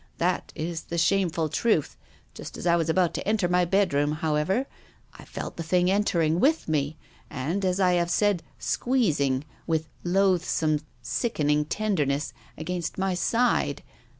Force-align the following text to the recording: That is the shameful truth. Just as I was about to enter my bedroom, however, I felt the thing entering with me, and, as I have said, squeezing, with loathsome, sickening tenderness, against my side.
That 0.17 0.51
is 0.55 0.85
the 0.85 0.97
shameful 0.97 1.47
truth. 1.47 1.95
Just 2.33 2.57
as 2.57 2.65
I 2.65 2.75
was 2.75 2.89
about 2.89 3.13
to 3.13 3.27
enter 3.27 3.47
my 3.47 3.65
bedroom, 3.65 4.13
however, 4.13 4.65
I 5.13 5.25
felt 5.25 5.57
the 5.57 5.61
thing 5.61 5.91
entering 5.91 6.39
with 6.39 6.67
me, 6.67 6.97
and, 7.29 7.63
as 7.63 7.79
I 7.79 7.93
have 7.93 8.09
said, 8.09 8.41
squeezing, 8.57 9.43
with 9.67 9.89
loathsome, 10.03 10.79
sickening 11.03 11.65
tenderness, 11.65 12.33
against 12.57 12.97
my 12.97 13.13
side. 13.13 13.83